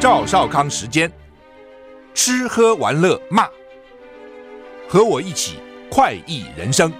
[0.00, 1.12] 赵少康时间，
[2.14, 3.46] 吃喝玩乐骂，
[4.88, 5.58] 和我一起
[5.90, 6.90] 快意人生。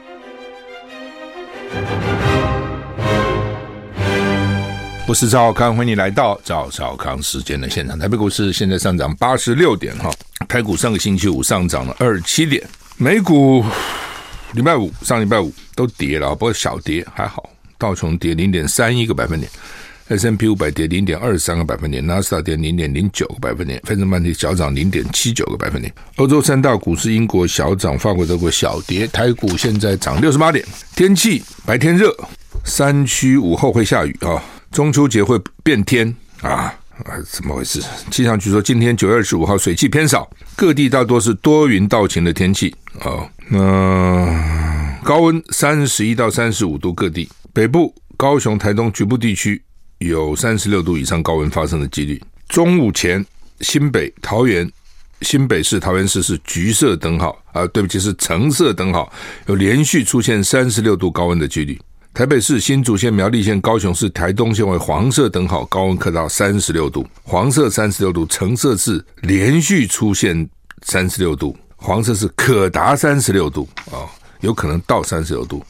[5.09, 7.99] 我是赵少康，欢迎你来到赵少康时间的现场。
[7.99, 10.11] 台北股市现在上涨八十六点哈，
[10.47, 12.63] 台股上个星期五上涨了二十七点，
[12.99, 13.65] 美股
[14.53, 19.51] 礼拜五上礼拜五都跌了，不过小跌还好，道琼跌零点三一个百分点。
[20.11, 25.95] S&P 五百跌零点二三个百分点，纳斯达跌零点零九个百分点，费城半导体小涨零点七九个百分点。
[26.17, 29.07] 欧洲三大股市，英国小涨，法国、德国小跌。
[29.07, 30.65] 台股现在涨六十八点。
[30.97, 32.13] 天气白天热，
[32.65, 34.43] 山区午后会下雨啊。
[34.73, 37.15] 中秋节会变天啊啊？
[37.31, 37.81] 怎么回事？
[38.11, 42.75] 气象局说，今天九月二十五号水汽偏少，各地大多是多云到晴的天气
[43.05, 43.29] 哦。
[43.49, 49.63] 那高温三十一到三十五度，各地北部、高雄、台东局部地区。
[50.01, 52.21] 有三十六度以上高温发生的几率。
[52.49, 53.25] 中午前，
[53.61, 54.71] 新北、桃园、
[55.21, 59.13] 新北市、桃园市是橘色灯号啊，对不起，是橙色灯号，
[59.47, 61.79] 有连续出现三十六度高温的几率。
[62.15, 67.07] 台北市、新竹县、苗栗县、高雄市、台东县为黄色灯号，高温可到三十六度。
[67.23, 70.49] 黄色三十六度，橙色是连续出现
[70.83, 74.09] 三十六度，黄色是可达三十六度啊，
[74.41, 75.63] 有可能到三十六度。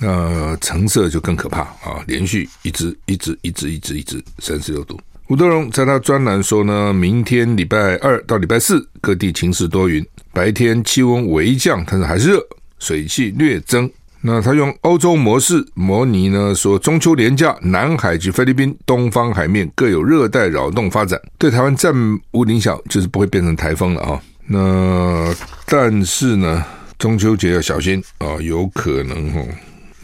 [0.00, 2.02] 那橙色就更可怕啊！
[2.06, 5.00] 连续一直一直一直一直一直三十六度。
[5.28, 12.46] 吴德荣在他专栏说呢，明天礼拜二到礼拜四各地晴时多云，白天气温微降，但是还是热，
[12.78, 13.90] 水汽略增。
[14.20, 21.94] 那他用欧洲模式模拟呢，说中秋连假，南海及菲律宾东方海面各有热带扰动发展，对台湾暂
[22.32, 24.20] 无影响，就是不会变成台风了啊。
[24.46, 25.34] 那
[25.66, 26.64] 但是呢，
[26.98, 29.46] 中秋节要小心啊，有可能哦。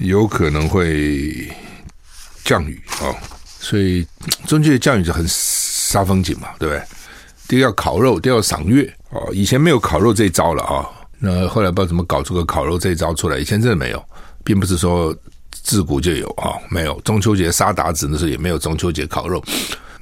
[0.01, 1.49] 有可能会
[2.43, 3.13] 降雨啊，
[3.59, 4.07] 所以
[4.47, 6.83] 中秋节降雨就很杀风景嘛，对不对？
[7.47, 9.29] 第一要烤肉，第二要赏月哦。
[9.33, 14.03] 以前没有烤肉这一招了啊，那后来不知道怎么搞出个烤肉这一招出来，以前真的没有，
[14.43, 15.15] 并不是说
[15.53, 16.99] 自古就有啊，没有。
[17.03, 19.45] 中秋节杀韃子的时候也没有中秋节烤肉，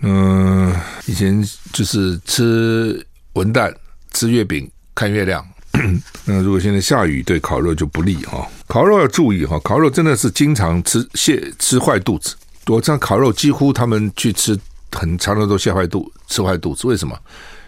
[0.02, 0.72] 嗯，
[1.06, 1.42] 以前
[1.72, 3.74] 就是吃文旦，
[4.12, 5.44] 吃月饼，看月亮。
[6.24, 8.46] 那如果现在下雨，对烤肉就不利哈。
[8.66, 12.34] 烤肉要注意哈，烤肉真的是经常吃泻吃坏肚子。
[12.66, 14.58] 我这样烤肉几乎他们去吃
[14.92, 16.86] 很常的都泻坏肚吃坏肚子。
[16.86, 17.18] 为什么？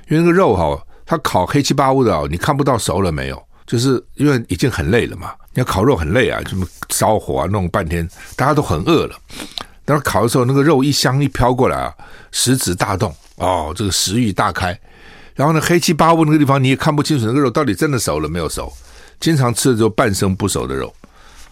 [0.09, 3.43] 因为那个肉哈，它烤黑漆八乌的，你看不到熟了没有？
[3.67, 5.33] 就是因为已经很累了嘛。
[5.55, 9.17] 你要烤肉很累啊，什么烧火啊，弄半天，大家都很饿了。
[9.85, 11.95] 但是烤的时候，那个肉一香一飘过来啊，
[12.31, 14.79] 食指大动哦，这个食欲大开。
[15.35, 18.73] 然后呢，黑漆八乌那个地方你也看不清楚那个肉到底真的熟了没有熟，
[19.19, 20.93] 经常吃的就半生不熟的肉，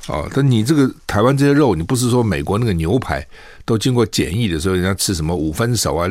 [0.08, 0.28] 哦！
[0.34, 3.26] 但你这个台湾这些肉，你不是说美国那个牛排
[3.64, 6.08] 都经过检疫的时候，人家吃什么五分熟啊、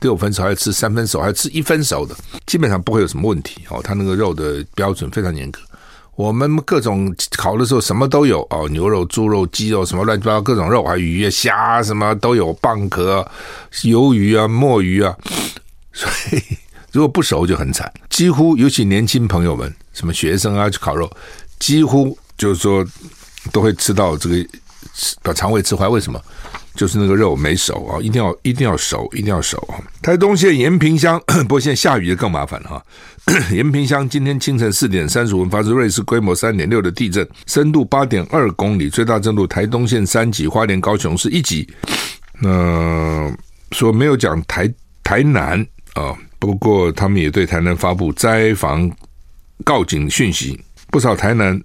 [0.00, 2.14] 六分熟，还吃三分熟，还吃一分熟的，
[2.46, 3.80] 基本上不会有什么问题哦。
[3.82, 5.60] 他那个肉的标准非常严格。
[6.16, 13.26] 我们各种烤的时候什么都有哦，牛肉、猪肉、鸡肉什么乱七八糟各种肉，还有鱼、虾什么都有，蚌壳、
[13.82, 15.16] 鱿鱼啊、墨鱼啊，
[15.92, 16.42] 所以。
[16.92, 21.10] 如果不熟就很惨，几乎尤其年轻朋友们，什么学生啊去烤肉，
[21.58, 22.84] 几乎就是说
[23.52, 24.36] 都会吃到这个
[25.22, 25.88] 把肠胃吃坏。
[25.88, 26.20] 为什么？
[26.76, 29.74] 就是那个肉没熟啊，一定要一定要熟，一定要熟啊！
[30.00, 32.84] 台东县延平乡， 不过现在下雨就更麻烦了哈。
[33.50, 41.68] 延平乡今天清晨四点三十五分发生瑞士规模三点六的地震，深度八点二公里，最大震度台东县三级，花莲高雄是一级。
[42.40, 43.30] 那
[43.72, 45.60] 说没有讲台台南
[45.94, 46.16] 啊。
[46.40, 48.90] 不过，他们也对台南发布灾防
[49.62, 50.58] 告警讯息，
[50.90, 51.62] 不少台南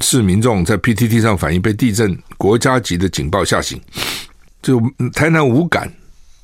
[0.00, 3.80] 市民众在 PTT 上反映被地震国家级的警报吓醒，
[4.60, 4.82] 就
[5.14, 5.88] 台南无感，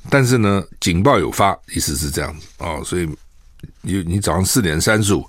[0.09, 3.09] 但是呢，警报有发，意思是这样子哦，所以
[3.83, 5.29] 你你早上四点三十五，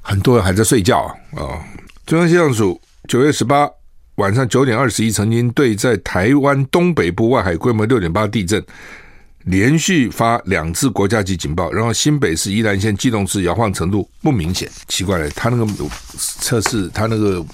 [0.00, 1.12] 很多人还在睡觉啊。
[1.32, 1.60] 哦，
[2.06, 3.68] 中央气象署九月十八
[4.14, 8.64] 晚上九点二十一，曾经对在台湾东北部外海规模六点八地震。
[9.44, 15.66] 连续发两次国家级警报，然后新北市宜兰县基隆市摇晃程度不明显，奇怪了，他那个
[16.16, 17.44] 测试他那个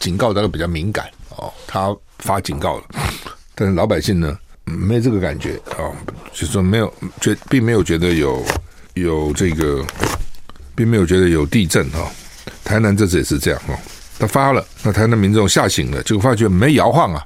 [0.00, 1.06] 警告大概比较敏感
[1.36, 2.84] 哦，他发警告了，
[3.54, 5.94] 但是老百姓呢没这个感觉哦，
[6.32, 8.44] 就说没有觉，并没有觉得有
[8.94, 9.84] 有这个，
[10.74, 12.10] 并没有觉得有地震哈、哦。
[12.64, 13.78] 台南这次也是这样哈、哦，
[14.18, 17.24] 他发了，那台南民众吓醒了，结果发觉没摇晃啊，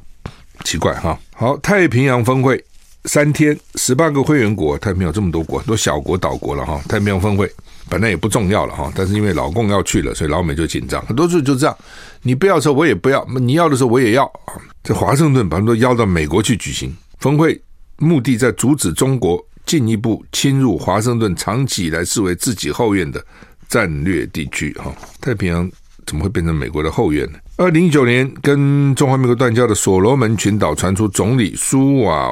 [0.64, 2.62] 奇怪哈、好，太平洋峰会。
[3.04, 6.80] 三天，十八个会员国，太平洋这么多国，很多小国岛国了哈。
[6.88, 7.50] 太平洋峰会
[7.88, 11.04] 本来也不重要了哈，但是因为老共要去了，所以老美就紧张。
[11.06, 11.76] 很多事就这样，
[12.22, 14.52] 你不要的时候我也不要，你要的时候我也要啊。
[14.82, 17.60] 在华盛顿把他们都邀到美国去举行峰会，
[17.96, 23.24] 目的在阻止中国进一步侵入华盛顿长期以来视为自己后院的
[23.68, 24.72] 战略地区。
[24.74, 25.70] 哈，太平洋
[26.04, 27.38] 怎么会变成美国的后院呢？
[27.56, 32.30] 二零一九年跟中华民国断交的所罗门群岛传出总理苏瓦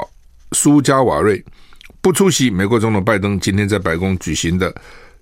[0.53, 1.45] 苏加瓦瑞
[2.01, 4.75] 不出席美国总统拜登今天在白宫举行的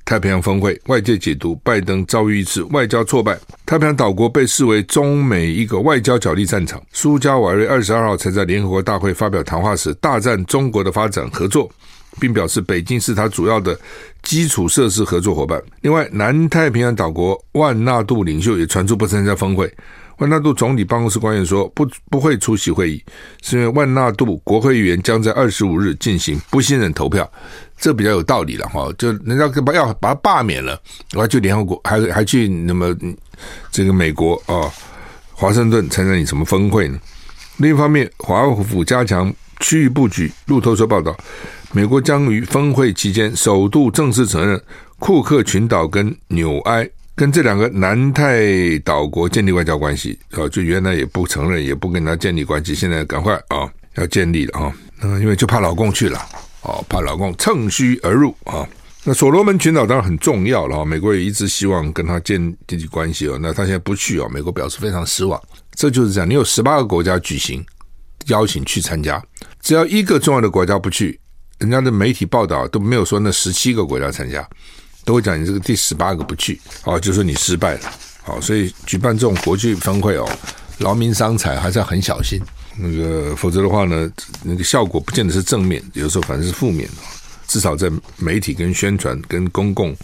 [0.05, 3.37] 太平洋峰会，外界解读拜登遭遇一次外交挫败。
[3.67, 6.81] 太平洋岛国被视为中美一个外交角力战场。
[6.93, 11.69] 苏加瓦瑞二十二号才在联合国大会发表谈话时，大赞中国的发展合作，
[12.21, 13.77] 并表示北京是他主要的
[14.23, 15.61] 基础设施合作伙伴。
[15.81, 19.69] 另外，南太平洋岛国万纳度领袖也传出不参加峰会。
[20.19, 23.05] 万纳度总理办公室官员说不，不会出席会议，
[23.43, 27.31] 是因为万纳度国会议员将在二十五日进行不信任投票，
[27.77, 28.91] 这比较有道理了哈。
[28.97, 30.81] 就人家把要把他罢免了，
[31.15, 32.97] 我还去联合国，还还去那么
[33.71, 34.73] 这个美国啊，
[35.35, 36.99] 华盛顿参加你什么峰会呢？
[37.59, 40.33] 另一方面，华府加强区域布局。
[40.47, 41.15] 路透社报道，
[41.73, 44.59] 美国将于峰会期间首度正式承认
[44.99, 46.89] 库克群岛跟纽埃。
[47.17, 54.73] 跟这两个南太岛国建立外交关系啊，就原来也不承认，也不跟他建立关系，现在赶快啊要建立了啊，
[55.19, 56.21] 因为就怕老共去了
[56.61, 58.69] 哦，怕老共趁虚而入啊。
[59.03, 63.39] 那所罗门群岛当然很重要了，美国也一直希望跟他建建立关系哦。
[63.41, 65.41] 那他现在不去哦，美国表示非常失望。
[65.75, 67.65] 这就是这样，你有十八个国家举行
[68.27, 69.23] 邀请去参加，
[69.63, 71.19] 只要一个重要的国家不去，
[71.61, 74.47] 人家的媒体报道都没有说那十七个国家参加。
[75.07, 77.81] 都会讲你这个第十八个不去，哦，就说你失败了，
[78.25, 80.29] 好，所以举办这种国际峰会哦，
[80.79, 82.43] 劳民伤财，还是要很小心，
[82.77, 84.11] 那个否则的话呢，
[84.43, 86.89] 那个效果不见得是正面，有时候反正是负面，
[87.47, 87.89] 至少在
[88.19, 89.97] 媒体跟宣传跟公共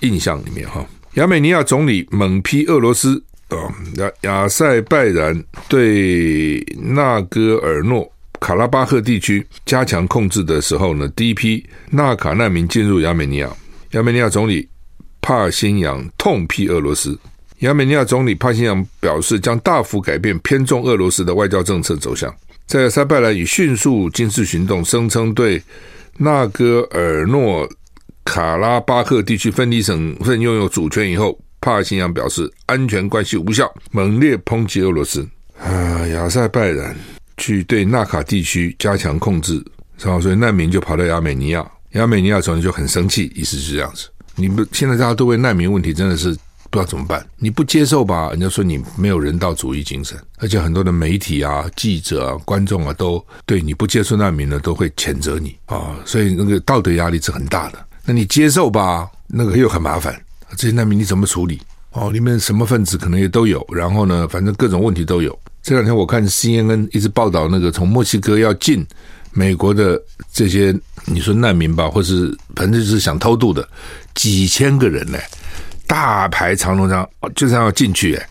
[0.00, 0.86] 印象里面哈。
[1.14, 3.58] 亚美尼亚总理猛批俄罗斯啊，
[3.96, 8.08] 亚亚塞拜然对纳戈尔诺
[8.38, 13.50] 卡拉巴赫地区加强控制的时候呢，第一批纳卡难民进入亚美尼亚。
[13.92, 14.68] 亚美尼亚总理
[15.20, 17.18] 帕辛扬痛批俄罗斯。
[17.60, 22.34] 亚美尼亚总理帕辛扬表示，将大幅改变偏重俄罗斯的外交政策走向。
[22.66, 25.62] 在塞拜然以迅速军事行动声称对
[26.18, 27.68] 纳戈尔诺
[28.24, 35.26] 卡拉巴赫地区分离省份拥有主权以后，帕辛扬表示安全关系无效，猛烈抨击俄罗斯。
[35.58, 36.94] 啊，亚塞拜然
[37.36, 39.64] 去对纳卡地区加强控制，
[39.98, 41.64] 然后所以难民就跑到亚美尼亚。
[41.96, 44.08] 亚美尼亚总理就很生气，意思是这样子。
[44.34, 46.30] 你不现在大家都为难民问题真的是
[46.68, 47.26] 不知道怎么办？
[47.38, 55.96] 你不接受吧，人家说你没有人道主义精神，而且很多的媒体啊、记者啊、观众啊，都对你不接受难民呢，都会谴责你啊。
[56.04, 57.78] 所以那个道德压力是很大的。
[58.04, 60.14] 那你接受吧，那个又很麻烦。
[60.56, 61.60] 这些难民你怎么处理？
[61.92, 63.66] 哦，里面什么分子可能也都有。
[63.72, 65.36] 然后呢，反正各种问题都有。
[65.62, 68.86] 这两天我看 CNN 一直报道那个从墨西哥要进。
[69.36, 70.02] 美国的
[70.32, 70.74] 这些
[71.04, 73.68] 你说难民吧，或是反正就是想偷渡的
[74.14, 75.18] 几千个人呢，
[75.86, 78.28] 大排长龙这样，就这样要进去哎，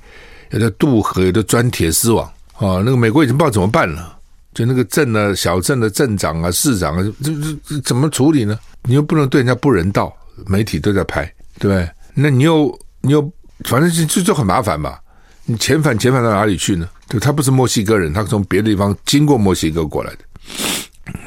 [0.50, 2.82] 有的渡河，有的钻铁丝网啊。
[2.84, 4.18] 那个美国已经不知道怎么办了，
[4.56, 7.32] 就那个镇呢、小镇的镇长啊、市长啊，这
[7.64, 8.58] 这怎么处理呢？
[8.82, 10.12] 你又不能对人家不人道，
[10.48, 11.24] 媒体都在拍，
[11.60, 11.88] 对不对？
[12.16, 13.32] 那你又你又
[13.66, 14.98] 反正就就就很麻烦嘛。
[15.46, 16.90] 你遣返遣返到哪里去呢？
[17.08, 20.25] 对，他不是墨西哥人，他从别的地方经过墨西哥过来的。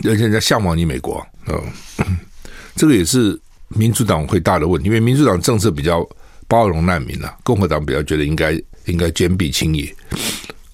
[0.05, 1.63] 而且人家向往你美国哦，
[2.75, 6.07] 这个也是民主党会大的问题，因为民主党政策比较
[6.47, 8.53] 包容难民啊，共和党比较觉得应该
[8.87, 9.95] 应该坚壁清野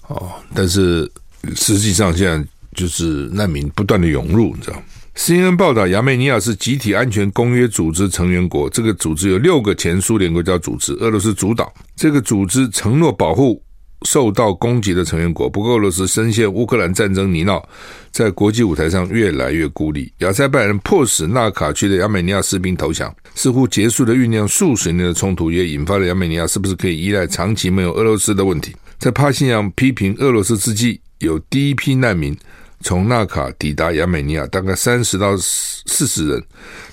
[0.07, 0.31] 哦。
[0.53, 1.09] 但是
[1.55, 4.81] 实际上现在就是难民不断的涌入，你知道
[5.15, 11.73] ？CNN 报道，亚美尼亚是集体安全公约组织成员国，这个组织有六个前苏联国家组织，俄罗斯主导。
[11.95, 13.61] 这个组织承诺保护。
[14.03, 17.63] 受到攻击的成员国，不过俄罗斯深陷乌克兰战争泥淖，
[18.11, 20.11] 在国际舞台上越来越孤立。
[20.19, 28.75] 亚塞拜然迫使纳卡区的亚美尼亚士兵投降，似乎结束了酝酿数十年的冲突，也引发了亚美尼亚是不是可以依赖长期没有俄罗斯的问题。
[28.99, 32.37] 在帕辛扬批评俄罗斯之际，有第一批难民
[32.81, 36.43] 从纳卡抵达亚美尼亚，大概三十到四十人，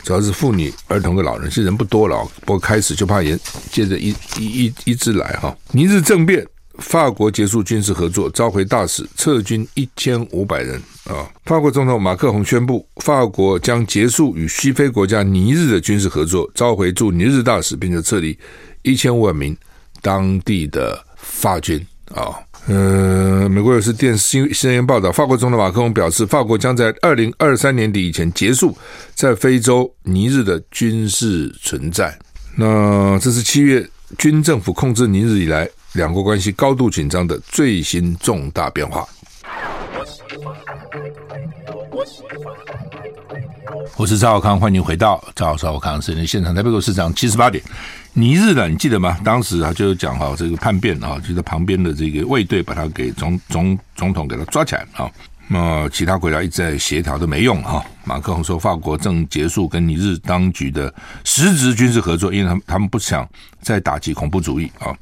[0.03, 2.27] 主要是妇女、儿童和老人，其实人不多了。
[2.47, 3.39] 不过开始就怕也
[3.71, 5.55] 接着一一一一直来哈。
[5.73, 6.47] 尼日政变。
[6.79, 11.29] 法国结束军事合作，召回大使，撤军一千五百人啊！
[11.45, 18.37] 法国总统马克宏宣布，法国将结束与西非国家尼日的军事合作，召回驻尼日大使，并且撤离
[18.83, 19.57] 一千五百名
[20.01, 21.79] 当地的法军
[22.15, 22.33] 啊。
[22.69, 28.77] 呃，美国有线电视新新闻报道，法国总统马克龙表示，法国将在二零二三年底以前结束
[29.15, 32.19] 在非洲尼日的军事存在。
[32.57, 33.87] 那这是七月
[34.17, 35.69] 军政府控制尼日以来。
[35.95, 39.07] 两国关系高度紧张的最新重大变化。
[43.97, 46.55] 我是赵少康，欢迎回到赵少康时间现场。
[46.55, 47.63] 台北股市涨七十八点，
[48.15, 49.19] 尼日的你记得吗？
[49.23, 55.11] 当时啊就讲哈，这个叛变啊，就在旁边的这个卫队把他给总总总统给他抓起来啊。
[55.47, 57.85] 那其他国家一直在协调都没用哈。
[58.05, 63.29] 马克宏说，法国正结束跟尼日当局的实质军事合作，因为他们他们不想
[63.61, 64.97] 再打击恐怖主义啊。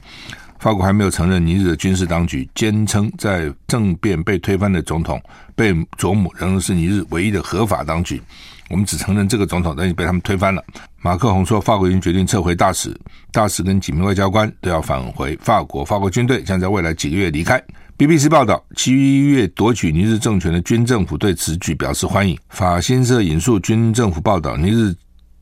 [0.61, 5.19] 法国还没有承认尼日的军事当局，坚称在政变被推翻的总统
[5.57, 8.21] 贝佐姆仍然是尼日唯一的合法当局。
[8.69, 10.63] 我们只承认这个总统，但是被他们推翻了。
[11.01, 12.95] 马克宏说，法国已经决定撤回大使，
[13.33, 15.83] 大使跟几名外交官都要返回法国。
[15.83, 17.61] 法国军队将在未来几个月离开。
[17.97, 22.39] BBC 报道，七月夺取尼日政权的军政府对此举表示欢迎。
[22.51, 24.95] 法新社引述军政府报道，尼日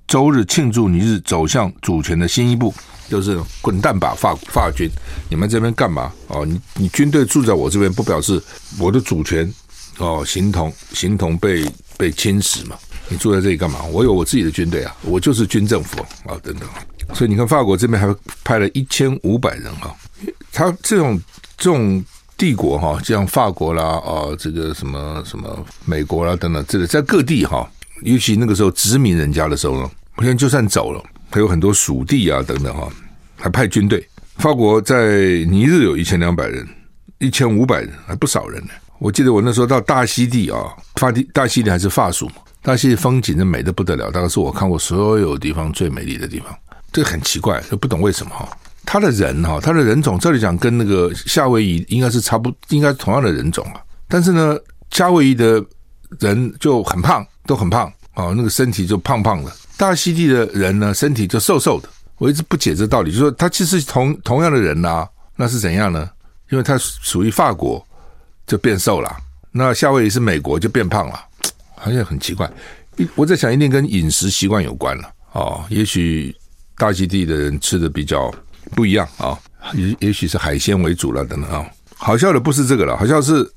[0.06, 2.72] 周日庆祝尼日走向主权的新一步。
[3.08, 4.88] 就是滚蛋吧，法法军！
[5.30, 6.12] 你们这边干嘛？
[6.28, 8.42] 哦，你你军队住在我这边，不表示
[8.78, 9.52] 我的主权
[9.98, 11.64] 哦，形同形同被
[11.96, 12.76] 被侵蚀嘛？
[13.08, 13.82] 你住在这里干嘛？
[13.84, 16.68] 我有我自己的军队啊，我就是军政府啊，等等。
[17.14, 19.94] 所以你看，法国这边还派了一千五百人啊，
[20.52, 21.18] 他这种
[21.56, 22.04] 这种
[22.36, 27.66] 帝国哈，像法国啦，哦，这个什么什么美国啦等等，这个在各地哈，
[28.02, 31.02] 尤其那个时候殖民人家的时候呢，我现在就算走了。
[31.30, 32.88] 还有很多属地啊，等等哈，
[33.36, 34.06] 还派军队。
[34.36, 35.16] 法国在
[35.48, 36.66] 尼日有一千两百人，
[37.18, 38.70] 一千五百人，还不少人呢。
[38.98, 46.56] 我记得我那时候到大溪地啊，法地大溪地还是法属嘛，大溪地风景真美得不得了，大概是我看过所有地方最美丽的地方。
[46.92, 48.48] 这很奇怪，就不懂为什么哈。
[48.84, 53.80] 他的人哈，他的人种，这里讲跟那个夏威夷应该是差不，应该同样的人种啊。
[54.08, 54.56] 但是呢，
[54.90, 55.62] 夏威夷的
[56.18, 59.52] 人就很胖，都很胖啊，那个身体就胖胖的。
[59.78, 61.88] 大溪地的人呢，身体就瘦瘦的。
[62.16, 66.10] 我一直不解这道理，就是说他其实同同样的人呐、啊，那是怎样呢？
[66.50, 67.86] 因为他属于法国，
[68.44, 69.08] 就变瘦了；
[69.52, 71.14] 那夏威夷是美国，就变胖了，
[71.76, 72.50] 好像很奇怪。
[73.14, 75.64] 我在想，一定跟饮食习惯有关了哦。
[75.68, 76.34] 也许
[76.76, 78.34] 大溪地的人吃的比较
[78.74, 79.38] 不一样啊，
[79.74, 81.64] 也也许是海鲜为主了等等啊。
[81.94, 83.48] 好笑的不是这个了，好笑是。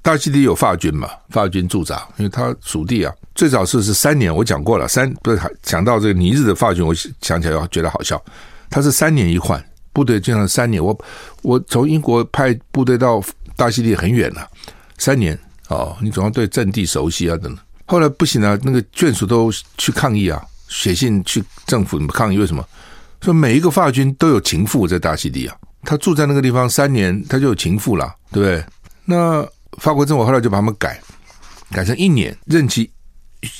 [0.00, 1.08] 大溪地有法军嘛？
[1.30, 3.12] 法军驻扎，因为他属地啊。
[3.34, 8.20] 最早是是三年，我讲过了，三不是讲到这个尼日的法军，我想起来觉得好笑。
[8.70, 9.62] 他是三年一换
[9.92, 10.82] 部队，经常三年。
[10.82, 10.98] 我
[11.42, 13.22] 我从英国派部队到
[13.54, 14.48] 大溪地很远了，
[14.96, 15.38] 三年
[15.68, 17.58] 哦，你总要对阵地熟悉啊等等。
[17.86, 22.64] 后来不行了，那个眷属都去抗议啊，写信去政府抗议，为什么？
[23.20, 28.64] 说每一个法军都有情妇在大溪地啊，他住在那个地方三年，他就有情妇了，对不对？
[29.04, 29.46] 那。
[29.78, 31.00] 法国政府后来就把他们改，
[31.70, 32.90] 改成一年任期，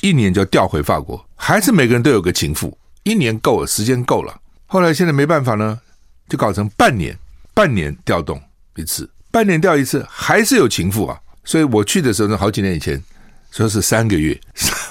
[0.01, 4.39] 一年就调回法国，还是每个人都有个情妇，一年够了，时间够了。
[4.65, 5.79] 后来现在没办法呢，
[6.27, 7.17] 就搞成半年，
[7.53, 8.41] 半年调动
[8.75, 11.19] 一次，半年调一次，还是有情妇啊。
[11.43, 13.01] 所以我去的时候呢，好几年以前，
[13.51, 14.39] 说是三个月，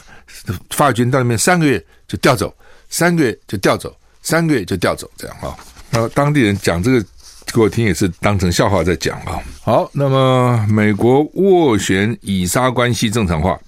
[0.70, 2.54] 法军到那边三个月就调走，
[2.88, 5.56] 三个月就调走，三个月就调走，这样啊。
[5.90, 7.04] 然后当地人讲这个。
[7.52, 9.38] 给我听也是当成笑话在讲啊。
[9.62, 13.58] 好，那么美国斡旋以沙关系正常化，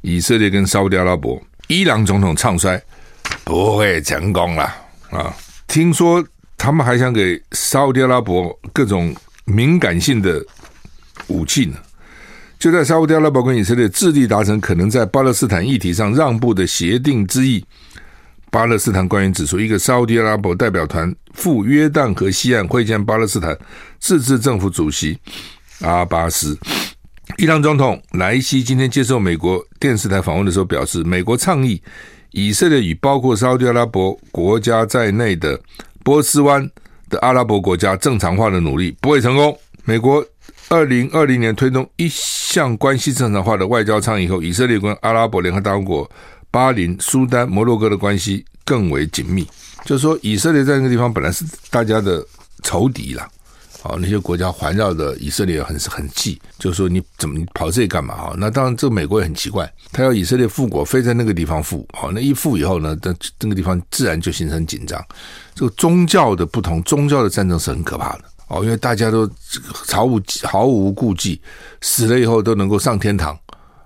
[0.00, 2.80] 以色列跟沙乌地阿拉伯、伊朗总统唱衰，
[3.44, 4.64] 不会成功了
[5.10, 5.34] 啊！
[5.66, 6.24] 听说
[6.56, 10.44] 他们还想给沙乌地阿拉伯各种敏感性的
[11.28, 11.76] 武器呢。
[12.58, 17.64] 就在沙乌地阿拉伯跟以色列致力达成可能在巴勒斯坦议题上让步的协定之意。
[18.50, 23.56] 巴勒斯坦官员指出，一个沙乌地阿拉伯代表团赴约旦河西岸会见巴勒斯坦
[23.98, 25.18] 自治政府主席
[25.80, 26.58] 阿巴斯。
[27.36, 31.80] 伊朗总统莱西今天接受美国电视台访问的时候表示，美国倡议
[32.30, 35.60] 以色列与包括沙乌地阿拉伯国家在内的
[36.02, 36.66] 波斯湾
[37.10, 39.56] 的阿拉伯国家正常化的努力不会成功。
[39.84, 40.24] 美国
[40.70, 46.10] 二零二零年推动一项关系正常化的外交倡议后，以色列跟阿拉伯联合大公国。
[46.50, 49.46] 巴林、苏丹、摩洛哥的关系更为紧密，
[49.84, 52.24] 就是说，以色列在那个地方本来是大家的
[52.62, 53.28] 仇敌啦，
[53.82, 58.14] 啊，那些国家环绕着以色列很很忌，就是说你怎么你跑这里干嘛？
[58.14, 58.34] 啊？
[58.36, 65.02] 那当然，这个美国也很奇怪，他要以色列复国，非在那个地方复，好，那一复以后呢，那那个地方自然就形成紧张。
[65.54, 68.24] 这个宗教的不同，宗教的战争是很可怕的。
[68.48, 69.30] 哦，因为大家都
[69.72, 71.38] 毫无毫无顾忌，
[71.82, 73.38] 死了以后都能够上天堂。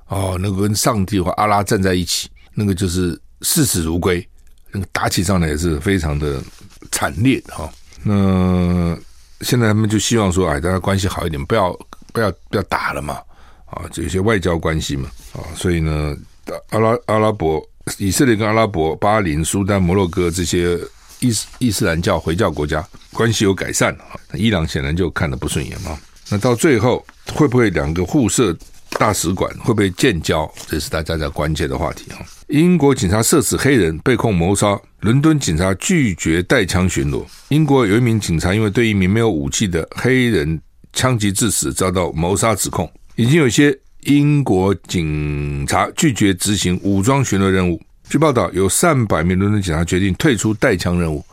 [0.07, 2.28] 哦，能够跟上帝或阿拉站在一起。
[2.54, 4.26] 那个就是视死如归，
[4.71, 6.42] 那个打起仗来也是非常的
[6.90, 7.73] 惨烈哈。
[8.02, 8.97] 那
[9.40, 11.73] 现在他们就希望说，哎，大家关系好一点，不要
[12.12, 13.14] 不要不要打了嘛，
[13.66, 16.16] 啊，就有些外交关系嘛，啊，所以呢，
[16.71, 17.62] 阿拉阿拉伯、
[17.99, 20.78] 以色列跟阿拉伯、巴林、苏丹、摩洛哥这些
[21.21, 24.18] 伊斯伊斯兰教回教国家关系有改善啊。
[24.30, 25.99] 那伊朗显然就看得不顺眼嘛。
[26.28, 27.04] 那到最后
[27.35, 28.56] 会不会两个互设？
[28.99, 30.50] 大使馆会不会建交？
[30.66, 32.18] 这是大家的关键的话题啊。
[32.49, 34.78] 英国警察射死黑人，被控谋杀。
[35.00, 37.25] 伦敦警察拒绝带枪巡逻。
[37.49, 40.61] 英国有一名警察因为对一名没有武器的黑人
[40.92, 42.90] 枪击致死，遭到谋杀指控。
[43.16, 47.80] 已经有些英国警察拒绝执行武装巡逻任务。
[48.08, 51.25] 据报道，有上百名伦敦警察决定退出带枪任务。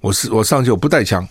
[0.00, 1.26] 我是我上去我不带枪，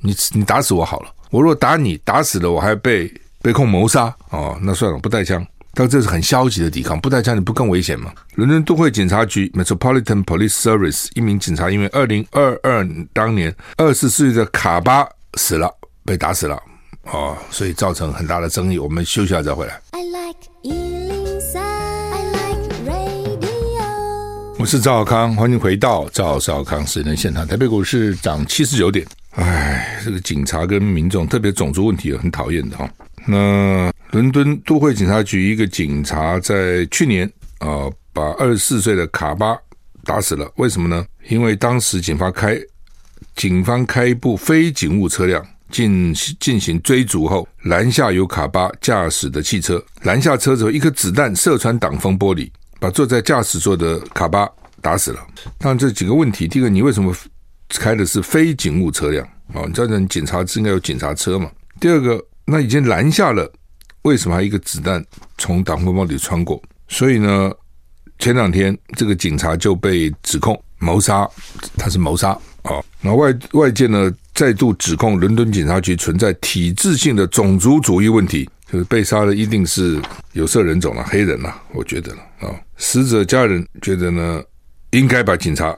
[0.00, 1.10] 你你打死我好了。
[1.30, 3.10] 我若打你打死了，我还被
[3.48, 5.42] 被控谋杀哦，那算了，不带枪。
[5.72, 8.12] 但这是很消极的抵抗，不带枪你不更危险吗？
[8.34, 15.74] 伦敦都会警察局 （Metropolitan Police Service） 一名警察因为二零二二当年二十四岁的卡巴死了，
[16.04, 16.60] 被打死了
[17.04, 18.78] 哦，所以造成很大的争议。
[18.78, 19.80] 我们休息下再回来。
[19.92, 24.58] I like 103, I like radio。
[24.58, 27.46] 我是赵小康，欢迎回到赵少康时间现场。
[27.46, 29.06] 台北股市涨七十九点。
[29.36, 32.86] 哎，这个警察跟民众，特别种族问题很讨厌的哈。
[33.30, 39.54] 那伦敦都会警察局一个警察在去年啊、把二十四岁的卡巴
[40.04, 40.50] 打死了。
[40.56, 41.04] 为什么呢？
[41.28, 42.58] 因为当时警方开
[43.36, 54.48] 警方开一部非警务车辆进进行追逐后，拦下由卡巴驾驶的汽车，拦下车之后，一颗子弹射穿挡风玻璃，把坐在驾驶座的卡巴
[54.80, 55.20] 打死了。
[55.58, 57.14] 当然，这几个问题，第一个，你为什么
[57.68, 59.64] 开的是非警务车辆啊？
[59.66, 61.50] 你知道，警察是应该有警察车嘛？
[61.78, 62.24] 第二个。
[62.50, 63.52] 那已经拦下了，
[64.02, 65.04] 为什么还一个子弹
[65.36, 66.62] 从挡风玻璃穿过？
[66.88, 67.52] 所以呢，
[68.18, 71.28] 前两天这个警察就被指控谋杀，
[71.76, 72.30] 他是谋杀
[72.62, 72.82] 啊。
[73.02, 80.00] 那外外界呢再度指控伦敦警察局存在体制性的种族主义问题，就是被杀的一定是
[80.32, 82.48] 有色人种了，黑人了，我觉得了啊。
[82.78, 84.42] 死者家人觉得呢，
[84.92, 85.76] 应该把警察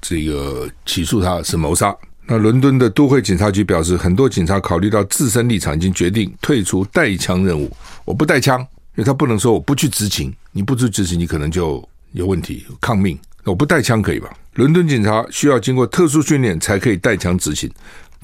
[0.00, 1.92] 这个起诉他是谋杀。
[2.30, 7.74] 那伦敦的都会警察局表示，很多警察考虑到自身立场，已经决定退出带枪任务。
[8.04, 13.18] 我不带枪，因为他不能说我不去执勤，你不去执勤，你可能就有问题，抗命。
[13.44, 14.28] 我不带枪可以吧？
[14.56, 17.70] 伦敦警察需要经过特殊训练才可以带枪执勤，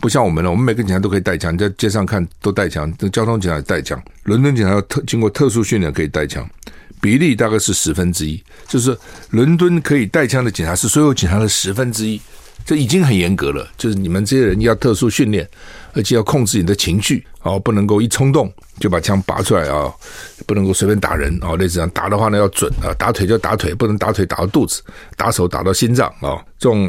[0.02, 3.98] 不像我们了，我们每个警察都可以带枪，你在街上看都带枪，这交通警察也带枪。
[4.24, 6.46] 伦敦警察要特经过特殊训练可以带枪，
[7.00, 8.94] 比例大概是十分之一，就是
[9.30, 12.20] 伦敦可以带枪的警察是所有警察的十分之一。
[12.64, 15.46] 这已经很严格了，就是你们这些人要特殊训练，
[15.92, 18.50] 而且要控制你的情绪哦，不能够一冲动
[18.80, 19.92] 就把枪拔出来啊，
[20.46, 24.82] 不能够随便打人哦，类似这样打的话呢要准啊，打腿就打腿，不能打腿打到肚子，
[25.16, 26.88] 打手打到心脏啊，这种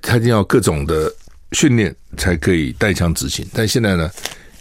[0.00, 1.12] 他一定要各种的
[1.52, 3.44] 训练才可以带枪执勤。
[3.52, 4.08] 但现在呢，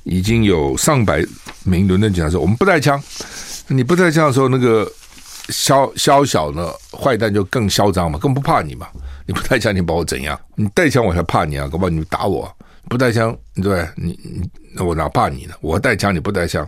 [0.03, 1.23] 已经有上百
[1.63, 2.99] 名伦敦警察说我们不带枪，
[3.67, 4.91] 你不带枪的时候，那个
[5.49, 8.88] 宵宵小的坏蛋就更嚣张嘛，更不怕你嘛。
[9.29, 10.39] 你不带枪，你把我怎样？
[10.55, 11.67] 你带枪，我才怕你啊！
[11.67, 12.51] 搞不好你打我，
[12.89, 13.87] 不带枪，对？
[13.95, 15.53] 你你，我哪怕你呢？
[15.61, 16.67] 我带枪，你不带枪，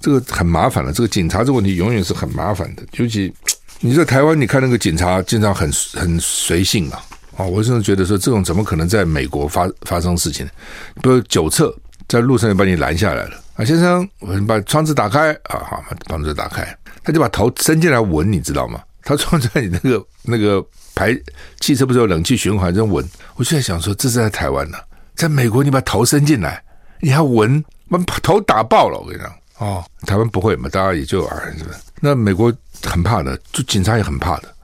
[0.00, 0.92] 这个很麻烦了。
[0.92, 2.84] 这个警察这个问题永远是很麻烦的。
[2.92, 3.34] 尤其
[3.80, 7.00] 你在台湾，你看那个警察经常很很随性嘛。
[7.36, 10.46] 啊，我真的觉得说，这种怎么可能在美国发发生事情？
[11.02, 11.76] 比如酒测
[12.06, 16.64] 在路上就把你拦下来了啊，先生，我把窗子打开啊，好，把窗子打开，
[17.02, 18.80] 他就把头伸进来闻，你知道吗？
[19.02, 21.18] 他撞在你那个那个排
[21.60, 23.04] 汽车不是有冷气循环这闻，
[23.36, 24.78] 我就在想说，这是在台湾呢，
[25.14, 26.62] 在美国你把头伸进来，
[27.00, 28.98] 你还闻，把头打爆了。
[28.98, 31.78] 我跟你讲，哦，台湾不会嘛，大家也就啊，是不是？
[32.00, 32.52] 那美国
[32.82, 34.54] 很怕的，就警察也很怕的。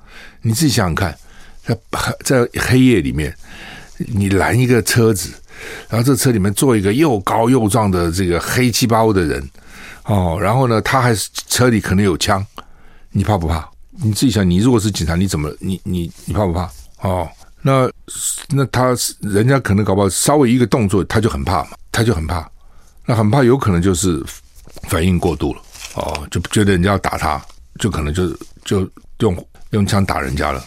[0.42, 1.16] 你自己想想看，
[1.64, 1.78] 在
[2.24, 3.34] 在黑夜里面，
[3.96, 5.30] 你拦一个车子，
[5.88, 9.50] 然后这车里面坐一个又高又壮的这个黑漆包的人，
[10.04, 12.44] 哦，然后呢，他还是车里可能有枪，
[13.10, 13.68] 你怕不怕？
[14.02, 16.70] 你自己想，你如果是警察，你怎么，你你你怕不怕？
[17.02, 17.28] 哦，
[17.62, 17.90] 那
[18.48, 22.48] 那他人家可能搞不好稍微一个动作，他就很怕嘛，他就很怕，
[23.04, 24.24] 那很怕，有可能就是
[24.84, 25.62] 反应过度了，
[25.94, 27.40] 哦，就觉得人家要打他，
[27.80, 28.28] 就可能就
[28.64, 30.64] 就用用枪打人家了。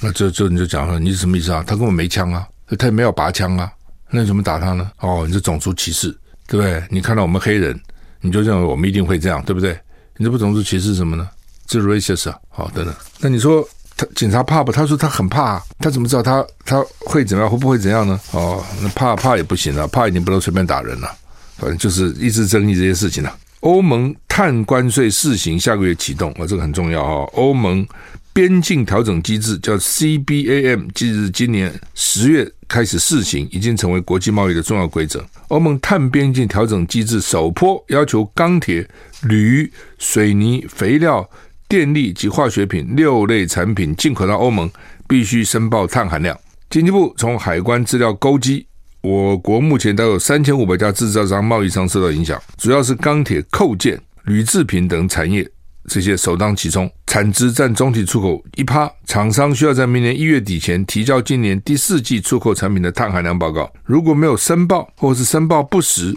[0.00, 1.64] 那这这你就讲说，你是什么意思啊？
[1.66, 2.46] 他根本没枪啊，
[2.78, 3.72] 他也没有拔枪啊，
[4.10, 4.90] 那你怎么打他呢？
[5.00, 6.82] 哦，你是种族歧视，对不对？
[6.90, 7.78] 你看到我们黑人，
[8.20, 9.76] 你就认为我们一定会这样，对不对？
[10.16, 11.28] 你这不种族歧视什么呢？
[11.68, 12.92] 这 racist 啊，好，等等。
[13.20, 13.62] 那你说
[13.96, 14.72] 他警察怕不？
[14.72, 17.50] 他说他很怕，他怎么知道他他会怎么样？
[17.52, 18.18] 会不会怎样呢？
[18.32, 21.14] 哦，那怕怕也不行了，怕已经不能随便打人了。
[21.58, 23.36] 反正就是一直争议这些事情了。
[23.60, 27.28] 欧盟碳关税试行下个月启动，啊，这个很重要啊。
[27.34, 27.86] 欧盟
[28.32, 35.22] 边境调整机制叫 CBAM，即日今年十月开始试行，已经成为国际贸易的重要规则。
[35.48, 38.88] 欧盟碳边境调整机制首波要求钢铁、
[39.22, 41.28] 铝、水泥、肥料。
[41.68, 44.70] 电力及化学品六类产品进口到欧盟，
[45.06, 46.34] 必须申报碳含量。
[46.70, 48.64] 经济部从海关资料勾稽，
[49.02, 55.46] 我国目前都有三千五百家制造商、贸易商受到影响，主要是钢铁扣件、铝制品等产业。
[55.90, 58.90] 这些首当其冲，产值占总体出口一趴。
[59.06, 63.70] 厂商需要在明年一月底前提交今年第四季出口产品的碳含量报告。
[63.84, 66.16] 如果没有申报，或是申报不实，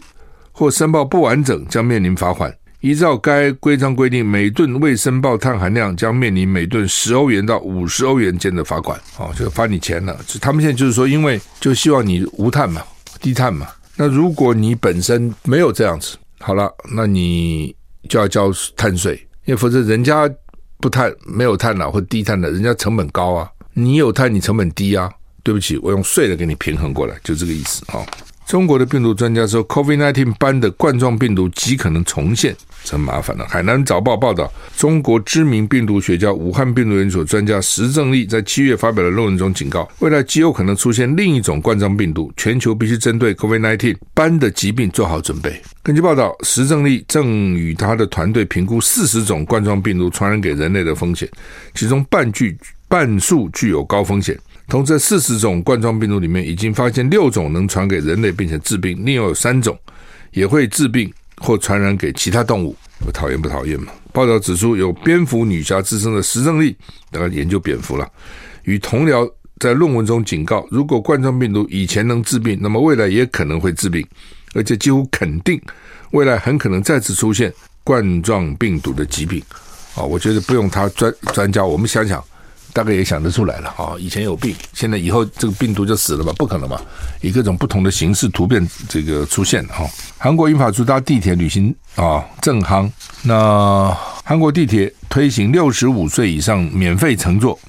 [0.52, 2.54] 或申报不完整，将面临罚款。
[2.82, 9.00] 依照该规章规定，每吨未申报碳含量将面临每吨十欧元到五十欧元间的罚款。
[9.18, 10.20] 哦，就罚你钱了。
[10.42, 12.82] 他们现在就是说，因为就希望你无碳嘛，
[13.22, 13.68] 低碳嘛。
[13.96, 17.76] 那如果你本身没有这样子，好了，那你
[18.10, 19.14] 就要交碳税。
[19.46, 20.28] 因为否则人家
[20.80, 25.08] 不碳没有碳了或低碳的，人家成本高啊，你有碳你成本低啊，
[25.44, 28.02] 对不起，我用税的给你平衡过来，就这个意思啊。
[28.52, 32.54] 中国的病毒专家说，COVID-19 般的冠状病毒极可能重现。
[32.84, 33.46] 真麻烦了。
[33.48, 45.62] 海南早报报道，中国知名病毒学家、武汉病毒研究所专家石正丽在七月发表的论文中警告，未来极有可能出现另一种冠状病毒，全球必须针对 COVID-19 般的疾病做好准备。
[45.82, 51.26] 根据报道，石正丽正与他的团队评估四十种冠状病毒传染给人类的风险，
[51.74, 52.58] 其中半具
[52.90, 54.38] 半数具有高风险。
[54.72, 59.78] 同这四十种冠状病毒里面，已经发现六种能传给人类并且致病，另有三种
[60.32, 61.12] 也会致病。
[61.44, 63.92] 或传染给其他动物，我讨厌不讨厌嘛？
[64.14, 66.78] 报道指出，有蝙蝠女侠之称的石正丽，
[67.10, 68.08] 当然研究蝙蝠了，
[68.66, 74.06] 与同僚在论文中警告，如果冠状病毒以前能致病，那么未来也可能会致病，
[74.54, 75.60] 而且几乎肯定，
[76.12, 77.52] 未来很可能再次出现
[77.84, 79.42] 冠状病毒的疾病。
[79.96, 82.24] 啊，我觉得不用他专专家，我们想想。
[82.74, 83.96] 大概也想得出来了啊！
[84.00, 86.34] 以前有病，现在以后这个病毒就死了吧？
[86.38, 86.82] 不可能吧？
[87.22, 89.86] 以各种不同的形式突变这个出现哈。
[90.18, 92.90] 韩国英法租搭地铁旅行啊，正夯。
[93.24, 97.60] 那韩国地铁推行六十五岁以上免费乘坐，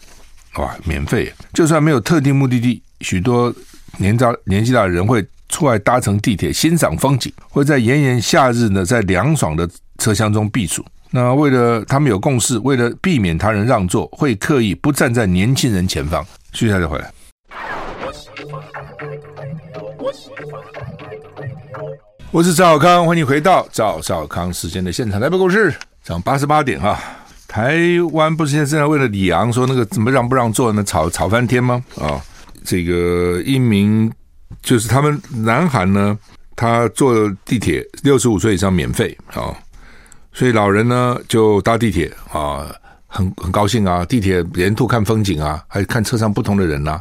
[0.55, 1.33] 哇，免费！
[1.53, 3.53] 就算没有特定目的地，许多
[3.99, 10.85] 年长年纪大的人会出来搭乘地铁欣赏风景，会在炎炎夏日呢，在凉爽的车厢中避暑。
[11.15, 16.25] 那为了他们有共识，为了避免他人让座，会刻意不站在年轻人前方。
[16.53, 17.13] 继续再回来。
[22.31, 25.21] 我是赵少康，欢迎回到赵少康时间的现场。
[25.21, 26.99] 台北股市涨八十八点哈。
[27.47, 27.77] 台
[28.13, 30.83] 湾不是现在正在为了李昂说那个怎么让不让座呢？
[30.83, 31.85] 吵吵翻天吗？
[32.01, 32.19] 啊，
[32.65, 34.11] 这个一名
[34.63, 36.19] 就是他们南韩呢，
[36.57, 39.55] 他坐地铁六十五岁以上免费啊。
[40.33, 42.67] 所以老人呢就搭地铁啊，
[43.07, 47.01] 很很高兴啊，地铁沿途看风景啊，还看车上不同的人呐、